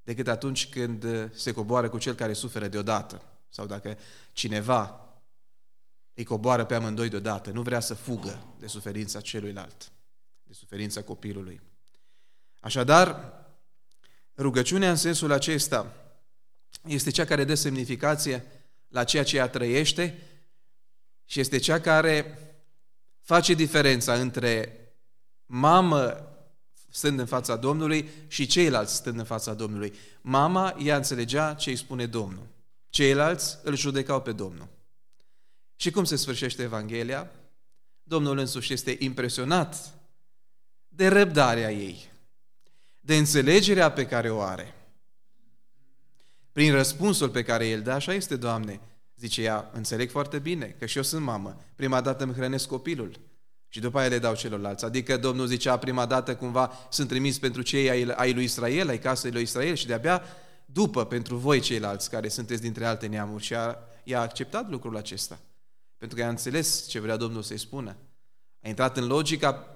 decât 0.02 0.28
atunci 0.28 0.68
când 0.68 1.04
se 1.34 1.52
coboară 1.52 1.88
cu 1.88 1.98
cel 1.98 2.14
care 2.14 2.32
suferă 2.32 2.68
deodată. 2.68 3.22
Sau 3.48 3.66
dacă 3.66 3.98
cineva 4.32 5.05
îi 6.16 6.24
coboară 6.24 6.64
pe 6.64 6.74
amândoi 6.74 7.08
deodată, 7.08 7.50
nu 7.50 7.62
vrea 7.62 7.80
să 7.80 7.94
fugă 7.94 8.44
de 8.58 8.66
suferința 8.66 9.20
celuilalt, 9.20 9.92
de 10.42 10.52
suferința 10.52 11.02
copilului. 11.02 11.60
Așadar, 12.60 13.32
rugăciunea 14.36 14.90
în 14.90 14.96
sensul 14.96 15.32
acesta 15.32 15.92
este 16.86 17.10
cea 17.10 17.24
care 17.24 17.44
dă 17.44 17.54
semnificație 17.54 18.44
la 18.88 19.04
ceea 19.04 19.24
ce 19.24 19.36
ea 19.36 19.48
trăiește 19.48 20.18
și 21.24 21.40
este 21.40 21.58
cea 21.58 21.80
care 21.80 22.38
face 23.20 23.54
diferența 23.54 24.14
între 24.14 24.80
mamă 25.46 26.30
stând 26.90 27.18
în 27.18 27.26
fața 27.26 27.56
Domnului 27.56 28.08
și 28.26 28.46
ceilalți 28.46 28.94
stând 28.94 29.18
în 29.18 29.24
fața 29.24 29.54
Domnului. 29.54 29.92
Mama, 30.20 30.76
ea 30.82 30.96
înțelegea 30.96 31.54
ce 31.54 31.70
îi 31.70 31.76
spune 31.76 32.06
Domnul. 32.06 32.46
Ceilalți 32.88 33.58
îl 33.62 33.76
judecau 33.76 34.22
pe 34.22 34.32
Domnul. 34.32 34.68
Și 35.76 35.90
cum 35.90 36.04
se 36.04 36.16
sfârșește 36.16 36.62
Evanghelia? 36.62 37.30
Domnul 38.02 38.38
însuși 38.38 38.72
este 38.72 38.96
impresionat 38.98 39.94
de 40.88 41.08
răbdarea 41.08 41.72
ei, 41.72 42.12
de 43.00 43.16
înțelegerea 43.16 43.92
pe 43.92 44.06
care 44.06 44.30
o 44.30 44.40
are. 44.40 44.74
Prin 46.52 46.72
răspunsul 46.72 47.28
pe 47.28 47.42
care 47.42 47.66
el 47.66 47.82
dă, 47.82 47.92
așa 47.92 48.12
este, 48.12 48.36
Doamne, 48.36 48.80
Zice 49.16 49.42
ea, 49.42 49.70
înțeleg 49.72 50.10
foarte 50.10 50.38
bine 50.38 50.74
că 50.78 50.86
și 50.86 50.96
eu 50.96 51.02
sunt 51.02 51.22
mamă. 51.22 51.56
Prima 51.74 52.00
dată 52.00 52.24
îmi 52.24 52.32
hrănesc 52.32 52.68
copilul 52.68 53.20
și 53.68 53.80
după 53.80 53.98
aia 53.98 54.08
le 54.08 54.18
dau 54.18 54.34
celorlalți. 54.34 54.84
Adică 54.84 55.16
Domnul 55.16 55.46
zicea 55.46 55.78
prima 55.78 56.06
dată 56.06 56.36
cumva 56.36 56.72
sunt 56.90 57.08
trimis 57.08 57.38
pentru 57.38 57.62
cei 57.62 57.90
ai, 57.90 58.02
ai 58.16 58.32
lui 58.32 58.44
Israel, 58.44 58.88
ai 58.88 58.98
casei 58.98 59.30
lui 59.30 59.42
Israel 59.42 59.74
și 59.74 59.86
de-abia 59.86 60.22
după 60.64 61.04
pentru 61.04 61.36
voi 61.36 61.60
ceilalți 61.60 62.10
care 62.10 62.28
sunteți 62.28 62.62
dintre 62.62 62.86
alte 62.86 63.06
neamuri. 63.06 63.42
Și 63.42 63.54
a, 63.54 63.78
i-a 64.04 64.20
acceptat 64.20 64.70
lucrul 64.70 64.96
acesta. 64.96 65.38
Pentru 65.98 66.16
că 66.16 66.24
a 66.24 66.28
înțeles 66.28 66.86
ce 66.86 67.00
vrea 67.00 67.16
Domnul 67.16 67.42
să-i 67.42 67.58
spună. 67.58 67.96
A 68.62 68.68
intrat 68.68 68.96
în 68.96 69.06
logica 69.06 69.66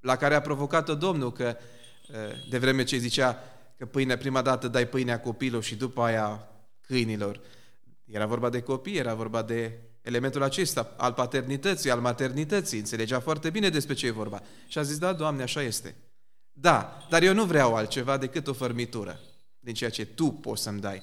la 0.00 0.16
care 0.16 0.34
a 0.34 0.40
provocat-o 0.40 0.94
Domnul, 0.94 1.32
că 1.32 1.56
de 2.48 2.58
vreme 2.58 2.84
ce 2.84 2.96
zicea 2.96 3.38
că 3.76 3.86
pâine, 3.86 4.16
prima 4.16 4.42
dată 4.42 4.68
dai 4.68 4.88
pâinea 4.88 5.20
copilul 5.20 5.62
și 5.62 5.74
după 5.76 6.02
aia 6.02 6.48
câinilor. 6.80 7.40
Era 8.04 8.26
vorba 8.26 8.48
de 8.48 8.62
copii, 8.62 8.96
era 8.96 9.14
vorba 9.14 9.42
de 9.42 9.78
elementul 10.02 10.42
acesta 10.42 10.94
al 10.96 11.12
paternității, 11.12 11.90
al 11.90 12.00
maternității. 12.00 12.78
Înțelegea 12.78 13.20
foarte 13.20 13.50
bine 13.50 13.68
despre 13.68 13.94
ce 13.94 14.06
e 14.06 14.10
vorba. 14.10 14.42
Și 14.68 14.78
a 14.78 14.82
zis, 14.82 14.98
da, 14.98 15.12
Doamne, 15.12 15.42
așa 15.42 15.62
este. 15.62 15.94
Da, 16.52 17.06
dar 17.08 17.22
eu 17.22 17.34
nu 17.34 17.44
vreau 17.44 17.74
altceva 17.74 18.16
decât 18.16 18.46
o 18.46 18.52
fărmitură 18.52 19.20
din 19.60 19.74
ceea 19.74 19.90
ce 19.90 20.04
Tu 20.04 20.26
poți 20.30 20.62
să-mi 20.62 20.80
dai. 20.80 21.02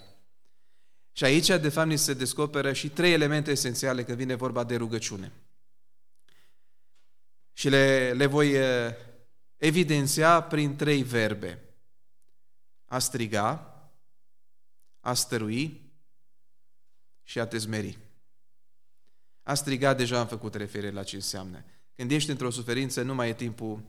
Și 1.12 1.24
aici, 1.24 1.48
de 1.48 1.70
fapt, 1.70 1.88
ni 1.88 1.98
se 1.98 2.14
descoperă 2.14 2.74
și 2.74 2.90
trei 2.90 3.14
elemente 3.14 3.52
esențiale 3.52 4.04
când 4.04 4.18
vine 4.18 4.36
vorba 4.36 4.64
de 4.64 4.76
rugăciune. 4.76 5.32
Și 7.54 7.70
le, 7.70 8.14
le 8.14 8.26
voi 8.26 8.52
eh, 8.52 8.96
evidenția 9.58 10.42
prin 10.42 10.76
trei 10.76 11.04
verbe. 11.04 11.64
A 12.86 13.00
striga, 13.00 13.76
a 15.00 15.14
stărui 15.14 15.82
și 17.24 17.40
a 17.40 17.48
te 17.48 17.58
zmeri. 17.58 17.98
A 19.44 19.54
strigat, 19.54 19.98
deja 19.98 20.20
am 20.20 20.28
făcut 20.28 20.56
referire 20.56 20.92
la 20.92 21.04
ce 21.04 21.16
înseamnă. 21.16 21.64
Când 21.96 22.12
ești 22.12 22.30
într-o 22.30 22.50
suferință, 22.50 23.02
nu 23.02 23.14
mai 23.14 23.30
e 23.30 23.34
timpul 23.34 23.84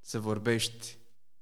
să 0.00 0.20
vorbești 0.20 0.96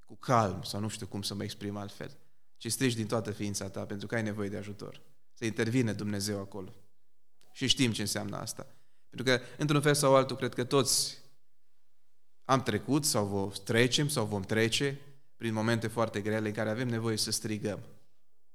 cu 0.07 0.17
calm, 0.17 0.63
sau 0.63 0.81
nu 0.81 0.89
știu 0.89 1.07
cum 1.07 1.23
să 1.23 1.35
mă 1.35 1.43
exprim 1.43 1.77
altfel, 1.77 2.17
ci 2.63 2.73
strigi 2.73 2.97
din 2.97 3.07
toată 3.07 3.31
ființa 3.31 3.69
ta, 3.69 3.85
pentru 3.85 4.07
că 4.07 4.15
ai 4.15 4.23
nevoie 4.23 4.49
de 4.49 4.57
ajutor. 4.57 5.01
Să 5.33 5.45
intervine 5.45 5.93
Dumnezeu 5.93 6.41
acolo. 6.41 6.75
Și 7.53 7.67
știm 7.67 7.93
ce 7.93 8.01
înseamnă 8.01 8.37
asta. 8.37 8.67
Pentru 9.09 9.33
că, 9.33 9.45
într-un 9.59 9.81
fel 9.81 9.95
sau 9.95 10.17
altul, 10.17 10.37
cred 10.37 10.55
că 10.55 10.65
toți 10.65 11.19
am 12.45 12.63
trecut 12.63 13.05
sau 13.05 13.27
vom 13.27 13.51
trecem 13.65 14.09
sau 14.09 14.25
vom 14.25 14.43
trece 14.43 15.01
prin 15.37 15.53
momente 15.53 15.87
foarte 15.87 16.21
grele 16.21 16.49
în 16.49 16.55
care 16.55 16.71
avem 16.71 16.89
nevoie 16.89 17.17
să 17.17 17.31
strigăm. 17.31 17.81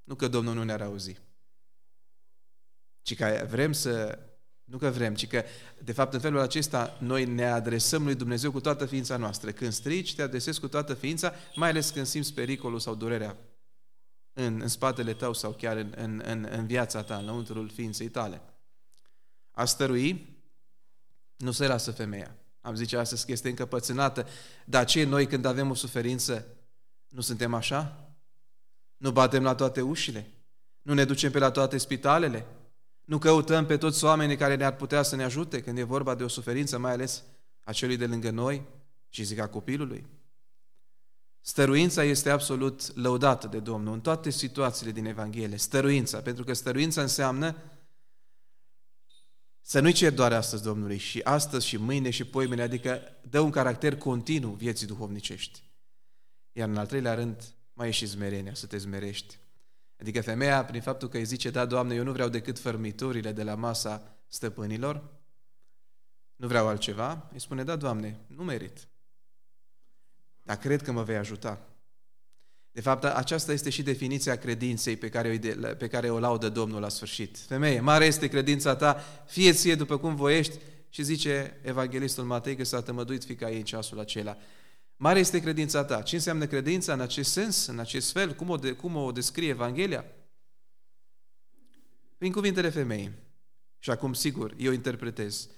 Nu 0.04 0.16
că 0.16 0.28
Domnul 0.28 0.54
nu 0.54 0.64
ne-ar 0.64 0.82
auzi, 0.82 1.18
ci 3.02 3.16
că 3.16 3.48
vrem 3.50 3.72
să, 3.72 4.20
nu 4.64 4.78
că 4.78 4.90
vrem, 4.90 5.16
ci 5.16 5.28
că 5.28 5.44
de 5.84 5.92
fapt 5.92 6.14
în 6.14 6.20
felul 6.20 6.40
acesta 6.40 6.98
noi 7.00 7.26
ne 7.26 7.46
adresăm 7.46 8.04
lui 8.04 8.16
Dumnezeu 8.16 8.52
cu 8.52 8.60
toată 8.60 8.86
ființa 8.86 9.18
noastră. 9.18 9.52
Când 9.52 9.72
strigi, 9.72 10.16
te 10.16 10.22
adresezi 10.22 10.60
cu 10.60 10.68
toată 10.68 10.94
ființa, 10.94 11.34
mai 11.56 11.70
ales 11.70 11.90
când 11.90 12.06
simți 12.06 12.34
pericolul 12.34 12.80
sau 12.80 12.96
durerea 12.96 13.38
în, 14.38 14.62
în 14.62 14.68
spatele 14.68 15.14
tău 15.14 15.34
sau 15.34 15.52
chiar 15.52 15.78
în, 15.78 15.94
în, 15.96 16.22
în, 16.26 16.48
în 16.52 16.66
viața 16.66 17.04
ta, 17.04 17.18
înăuntrul 17.18 17.70
ființei 17.70 18.10
tale. 18.10 18.42
A 19.52 19.66
stărui 19.66 20.38
nu 21.38 21.52
se 21.52 21.68
lasă 21.68 21.92
femeia. 21.92 22.36
Am 22.62 22.76
zice 22.76 22.98
astăzi 22.98 23.26
că 23.26 23.32
este 23.32 23.50
încăpățânată, 23.50 24.28
dar 24.66 24.86
ce 24.86 25.04
noi 25.04 25.28
când 25.28 25.46
avem 25.46 25.70
o 25.70 25.74
suferință 25.74 26.46
nu 27.08 27.22
suntem 27.22 27.54
așa? 27.54 28.12
Nu 28.98 29.12
batem 29.12 29.44
la 29.44 29.56
toate 29.56 29.82
ușile? 29.82 30.32
Nu 30.82 30.94
ne 30.94 31.06
ducem 31.06 31.32
pe 31.32 31.40
la 31.40 31.52
toate 31.52 31.78
spitalele? 31.78 32.46
Nu 33.06 33.18
căutăm 33.18 33.66
pe 33.66 33.78
toți 33.78 34.04
oamenii 34.04 34.38
care 34.38 34.56
ne-ar 34.56 34.76
putea 34.76 35.02
să 35.02 35.16
ne 35.16 35.24
ajute 35.24 35.62
când 35.62 35.78
e 35.78 35.84
vorba 35.84 36.16
de 36.16 36.24
o 36.24 36.28
suferință, 36.28 36.78
mai 36.78 36.92
ales 36.92 37.24
a 37.64 37.72
celui 37.72 37.98
de 37.98 38.06
lângă 38.06 38.30
noi 38.30 38.64
și 39.10 39.24
zic 39.24 39.40
a 39.40 39.48
copilului? 39.48 40.06
Stăruința 41.48 42.04
este 42.04 42.30
absolut 42.30 42.96
lăudată 42.96 43.48
de 43.48 43.60
Domnul 43.60 43.94
în 43.94 44.02
toate 44.02 44.30
situațiile 44.30 44.92
din 44.92 45.06
Evanghelie. 45.06 45.58
Stăruința, 45.58 46.22
pentru 46.22 46.44
că 46.44 46.54
stăruința 46.54 47.02
înseamnă 47.02 47.56
să 49.62 49.80
nu-i 49.80 49.92
cer 49.92 50.14
doar 50.14 50.34
astăzi 50.34 50.64
Domnului 50.64 50.98
și 50.98 51.22
astăzi 51.24 51.68
și 51.68 51.78
mâine 51.78 52.10
și 52.10 52.24
poimene, 52.24 52.62
adică 52.62 53.02
dă 53.30 53.40
un 53.40 53.50
caracter 53.50 53.98
continuu 53.98 54.54
vieții 54.54 54.88
duhovnicești. 54.88 55.64
Iar 56.52 56.70
în 56.70 56.78
al 56.78 56.88
treilea 56.88 57.14
rând, 57.14 57.54
mai 57.74 57.88
e 57.88 57.92
și 57.92 58.06
zmerenia, 58.06 58.54
să 58.54 58.66
te 58.66 58.78
zmerești. 58.78 59.38
Adică 60.00 60.22
femeia, 60.22 60.66
prin 60.66 60.82
faptul 60.82 61.08
că 61.08 61.18
îi 61.18 61.26
zice, 61.26 61.50
da, 61.50 61.66
Doamne, 61.66 61.96
eu 61.96 62.04
nu 62.04 62.12
vreau 62.12 62.30
decât 62.30 62.60
fărmiturile 62.60 63.32
de 63.32 63.44
la 63.44 63.56
masa 63.56 64.18
stăpânilor, 64.28 65.04
nu 66.36 66.48
vreau 66.48 66.68
altceva, 66.68 67.30
îi 67.34 67.40
spune, 67.40 67.64
da, 67.64 67.76
Doamne, 67.76 68.20
nu 68.28 68.44
merit. 68.44 68.88
Dar 70.48 70.58
cred 70.58 70.82
că 70.82 70.92
mă 70.92 71.04
vei 71.04 71.16
ajuta. 71.16 71.68
De 72.72 72.82
fapt, 72.82 73.04
aceasta 73.04 73.52
este 73.52 73.70
și 73.70 73.84
definiția 73.84 74.38
credinței 74.38 74.98
pe 74.98 75.10
care, 75.10 75.56
o, 75.62 75.76
pe 75.76 75.88
care 75.88 76.10
o 76.10 76.20
laudă 76.20 76.50
Domnul 76.50 76.82
la 76.82 76.90
sfârșit. 76.90 77.38
Femeie, 77.38 77.80
mare 77.80 78.06
este 78.06 78.28
credința 78.28 78.76
ta, 78.76 79.04
fie 79.26 79.52
ție 79.52 79.76
după 79.76 79.98
cum 79.98 80.16
voiești, 80.16 80.56
și 80.90 81.04
zice 81.04 81.60
Evanghelistul 81.62 82.24
Matei 82.24 82.56
că 82.56 82.64
s-a 82.64 82.82
tămăduit 82.82 83.24
fica 83.24 83.50
ei 83.50 83.58
în 83.58 83.64
ceasul 83.64 84.00
acela. 84.00 84.38
Mare 84.96 85.20
este 85.20 85.40
credința 85.40 85.84
ta. 85.84 86.02
Ce 86.02 86.16
înseamnă 86.16 86.46
credința 86.46 86.94
în 86.94 87.00
acest 87.00 87.32
sens, 87.32 87.66
în 87.66 87.80
acest 87.80 88.12
fel? 88.12 88.34
Cum 88.36 88.50
o, 88.50 88.58
de, 88.58 88.72
cum 88.72 88.96
o 88.96 89.12
descrie 89.12 89.50
Evanghelia? 89.50 90.06
Prin 92.18 92.32
cuvintele 92.32 92.70
femeii. 92.70 93.12
Și 93.80 93.90
acum, 93.90 94.14
sigur, 94.14 94.54
eu 94.58 94.72
interpretez. 94.72 95.50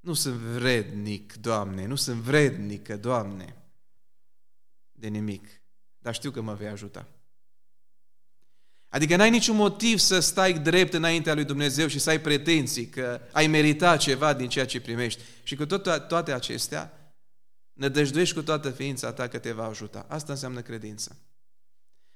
Nu 0.00 0.12
sunt 0.12 0.34
vrednic, 0.34 1.34
Doamne, 1.34 1.86
nu 1.86 1.94
sunt 1.94 2.20
vrednică, 2.20 2.96
Doamne, 2.96 3.54
de 5.00 5.08
nimic, 5.08 5.48
dar 5.98 6.14
știu 6.14 6.30
că 6.30 6.40
mă 6.40 6.54
vei 6.54 6.68
ajuta. 6.68 7.06
Adică 8.88 9.16
n-ai 9.16 9.30
niciun 9.30 9.56
motiv 9.56 9.98
să 9.98 10.20
stai 10.20 10.58
drept 10.58 10.92
înaintea 10.92 11.34
lui 11.34 11.44
Dumnezeu 11.44 11.86
și 11.86 11.98
să 11.98 12.10
ai 12.10 12.20
pretenții 12.20 12.88
că 12.88 13.20
ai 13.32 13.46
meritat 13.46 13.98
ceva 13.98 14.34
din 14.34 14.48
ceea 14.48 14.66
ce 14.66 14.80
primești. 14.80 15.22
Și 15.42 15.56
cu 15.56 15.66
tot, 15.66 16.08
toate 16.08 16.32
acestea, 16.32 17.00
Nădăjduiești 17.80 18.34
cu 18.34 18.42
toată 18.42 18.70
ființa 18.70 19.12
ta 19.12 19.28
că 19.28 19.38
te 19.38 19.52
va 19.52 19.64
ajuta. 19.64 20.06
Asta 20.08 20.32
înseamnă 20.32 20.60
credință. 20.60 21.16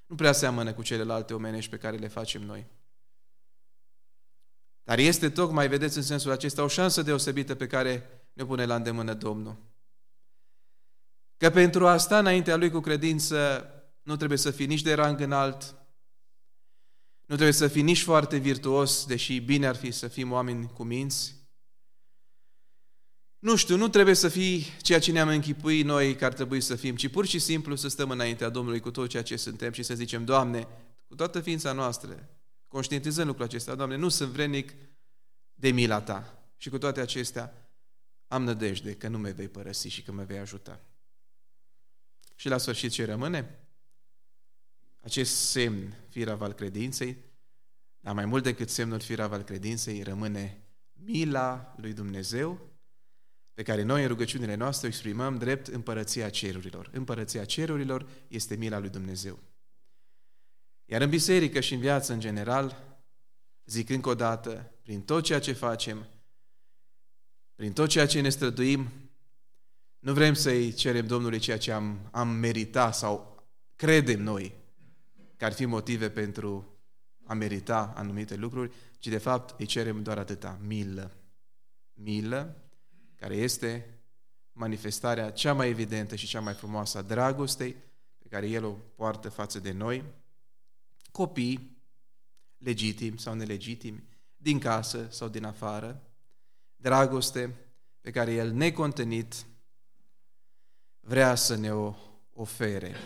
Nu 0.06 0.14
prea 0.14 0.32
seamănă 0.32 0.72
cu 0.72 0.82
celelalte 0.82 1.34
omenești 1.34 1.70
pe 1.70 1.78
care 1.78 1.96
le 1.96 2.08
facem 2.08 2.42
noi. 2.42 2.66
Dar 4.82 4.98
este 4.98 5.30
tocmai, 5.30 5.68
vedeți, 5.68 5.96
în 5.96 6.02
sensul 6.02 6.30
acesta, 6.30 6.62
o 6.62 6.68
șansă 6.68 7.02
deosebită 7.02 7.54
pe 7.54 7.66
care 7.66 8.24
ne 8.32 8.44
pune 8.44 8.64
la 8.64 8.74
îndemână 8.74 9.14
Domnul. 9.14 9.56
Că 11.44 11.50
pentru 11.50 11.86
a 11.86 11.96
sta 11.96 12.18
înaintea 12.18 12.56
Lui 12.56 12.70
cu 12.70 12.80
credință 12.80 13.68
nu 14.02 14.16
trebuie 14.16 14.38
să 14.38 14.50
fii 14.50 14.66
nici 14.66 14.82
de 14.82 14.94
rang 14.94 15.20
înalt, 15.20 15.76
nu 17.20 17.34
trebuie 17.34 17.52
să 17.52 17.68
fii 17.68 17.82
nici 17.82 18.02
foarte 18.02 18.36
virtuos, 18.36 19.06
deși 19.06 19.38
bine 19.38 19.66
ar 19.66 19.76
fi 19.76 19.90
să 19.90 20.08
fim 20.08 20.32
oameni 20.32 20.70
cu 20.72 20.82
minți, 20.82 21.34
nu 23.38 23.56
știu, 23.56 23.76
nu 23.76 23.88
trebuie 23.88 24.14
să 24.14 24.28
fii 24.28 24.66
ceea 24.82 24.98
ce 24.98 25.12
ne-am 25.12 25.28
închipuit 25.28 25.84
noi 25.84 26.16
că 26.16 26.24
ar 26.24 26.32
trebui 26.32 26.60
să 26.60 26.74
fim, 26.74 26.96
ci 26.96 27.08
pur 27.08 27.26
și 27.26 27.38
simplu 27.38 27.74
să 27.74 27.88
stăm 27.88 28.10
înaintea 28.10 28.48
Domnului 28.48 28.80
cu 28.80 28.90
tot 28.90 29.08
ceea 29.08 29.22
ce 29.22 29.36
suntem 29.36 29.72
și 29.72 29.82
să 29.82 29.94
zicem, 29.94 30.24
Doamne, 30.24 30.68
cu 31.08 31.14
toată 31.14 31.40
ființa 31.40 31.72
noastră, 31.72 32.28
conștientizând 32.68 33.26
lucrul 33.26 33.46
acesta, 33.46 33.74
Doamne, 33.74 33.96
nu 33.96 34.08
sunt 34.08 34.30
vrenic 34.30 34.74
de 35.54 35.70
mila 35.70 36.00
Ta. 36.00 36.44
Și 36.56 36.70
cu 36.70 36.78
toate 36.78 37.00
acestea, 37.00 37.72
am 38.28 38.44
nădejde 38.44 38.94
că 38.94 39.08
nu 39.08 39.18
mă 39.18 39.30
vei 39.30 39.48
părăsi 39.48 39.88
și 39.88 40.02
că 40.02 40.12
mă 40.12 40.22
vei 40.22 40.38
ajuta. 40.38 40.80
Și 42.34 42.48
la 42.48 42.58
sfârșit 42.58 42.90
ce 42.90 43.04
rămâne? 43.04 43.58
Acest 45.00 45.34
semn 45.34 45.96
firav 46.08 46.42
al 46.42 46.52
credinței, 46.52 47.16
dar 48.00 48.14
mai 48.14 48.24
mult 48.24 48.42
decât 48.42 48.70
semnul 48.70 49.00
firav 49.00 49.32
al 49.32 49.42
credinței, 49.42 50.02
rămâne 50.02 50.62
mila 50.92 51.74
lui 51.76 51.92
Dumnezeu 51.92 52.74
pe 53.54 53.62
care 53.62 53.82
noi 53.82 54.02
în 54.02 54.08
rugăciunile 54.08 54.54
noastre 54.54 54.86
o 54.86 54.90
exprimăm 54.90 55.38
drept 55.38 55.66
împărăția 55.66 56.30
cerurilor. 56.30 56.90
Împărăția 56.92 57.44
cerurilor 57.44 58.08
este 58.28 58.54
mila 58.54 58.78
lui 58.78 58.88
Dumnezeu. 58.88 59.38
Iar 60.84 61.00
în 61.00 61.08
biserică 61.08 61.60
și 61.60 61.74
în 61.74 61.80
viață 61.80 62.12
în 62.12 62.20
general, 62.20 62.98
zic 63.64 63.88
încă 63.88 64.08
o 64.08 64.14
dată, 64.14 64.72
prin 64.82 65.02
tot 65.02 65.24
ceea 65.24 65.40
ce 65.40 65.52
facem, 65.52 66.06
prin 67.54 67.72
tot 67.72 67.88
ceea 67.88 68.06
ce 68.06 68.20
ne 68.20 68.28
străduim, 68.28 68.88
nu 70.04 70.12
vrem 70.12 70.34
să-i 70.34 70.72
cerem 70.72 71.06
Domnului 71.06 71.38
ceea 71.38 71.58
ce 71.58 71.72
am, 71.72 72.08
am 72.10 72.28
meritat 72.28 72.94
sau 72.94 73.42
credem 73.76 74.22
noi 74.22 74.54
că 75.36 75.44
ar 75.44 75.52
fi 75.52 75.64
motive 75.64 76.10
pentru 76.10 76.78
a 77.26 77.34
merita 77.34 77.92
anumite 77.96 78.36
lucruri, 78.36 78.74
ci 78.98 79.06
de 79.06 79.18
fapt 79.18 79.60
îi 79.60 79.66
cerem 79.66 80.02
doar 80.02 80.18
atâta, 80.18 80.58
milă. 80.62 81.16
Milă 81.94 82.56
care 83.14 83.34
este 83.36 83.98
manifestarea 84.52 85.30
cea 85.30 85.52
mai 85.52 85.68
evidentă 85.68 86.16
și 86.16 86.26
cea 86.26 86.40
mai 86.40 86.54
frumoasă 86.54 86.98
a 86.98 87.02
dragostei 87.02 87.76
pe 88.18 88.28
care 88.28 88.48
El 88.48 88.64
o 88.64 88.70
poartă 88.72 89.28
față 89.28 89.58
de 89.58 89.72
noi, 89.72 90.04
copii, 91.10 91.78
legitimi 92.56 93.18
sau 93.18 93.34
nelegitimi, 93.34 94.04
din 94.36 94.58
casă 94.58 95.06
sau 95.10 95.28
din 95.28 95.44
afară, 95.44 96.02
dragoste 96.76 97.54
pe 98.00 98.10
care 98.10 98.32
El, 98.32 98.52
necontenit, 98.52 99.46
vrea 101.04 101.34
să 101.34 101.54
ne 101.54 101.72
o 101.72 101.94
ofere 102.32 102.96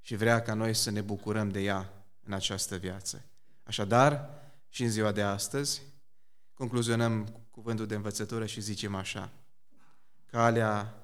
și 0.00 0.16
vrea 0.16 0.42
ca 0.42 0.54
noi 0.54 0.74
să 0.74 0.90
ne 0.90 1.00
bucurăm 1.00 1.50
de 1.50 1.60
ea 1.60 2.04
în 2.22 2.32
această 2.32 2.76
viață. 2.76 3.24
Așadar, 3.62 4.28
și 4.68 4.82
în 4.82 4.90
ziua 4.90 5.12
de 5.12 5.22
astăzi, 5.22 5.82
concluzionăm 6.54 7.42
cuvântul 7.50 7.86
de 7.86 7.94
învățătură 7.94 8.46
și 8.46 8.60
zicem 8.60 8.94
așa. 8.94 9.32
Calea 10.26 10.94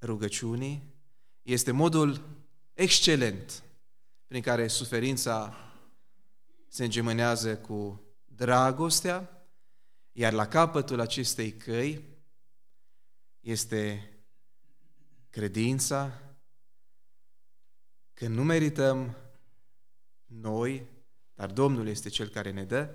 rugăciunii 0.00 0.94
este 1.42 1.70
modul 1.70 2.20
excelent 2.74 3.62
prin 4.26 4.42
care 4.42 4.66
suferința 4.66 5.56
se 6.68 6.84
îngemânează 6.84 7.56
cu 7.56 8.02
dragostea, 8.24 9.46
iar 10.12 10.32
la 10.32 10.46
capătul 10.46 11.00
acestei 11.00 11.52
căi 11.52 12.04
este 13.40 14.12
credința 15.30 16.22
că 18.12 18.28
nu 18.28 18.44
merităm 18.44 19.16
noi, 20.26 20.86
dar 21.34 21.50
Domnul 21.50 21.86
este 21.86 22.08
Cel 22.08 22.28
care 22.28 22.50
ne 22.50 22.64
dă 22.64 22.94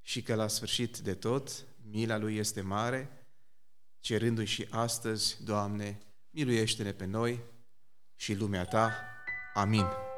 și 0.00 0.22
că 0.22 0.34
la 0.34 0.48
sfârșit 0.48 0.98
de 0.98 1.14
tot 1.14 1.66
mila 1.90 2.16
Lui 2.16 2.36
este 2.36 2.60
mare, 2.60 3.26
cerându-i 4.00 4.44
și 4.44 4.66
astăzi, 4.70 5.44
Doamne, 5.44 5.98
miluiește-ne 6.30 6.92
pe 6.92 7.04
noi 7.04 7.40
și 8.16 8.34
lumea 8.34 8.64
Ta. 8.64 8.92
Amin. 9.54 10.09